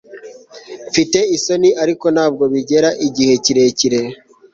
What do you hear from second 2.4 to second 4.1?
bigera igihe kirekire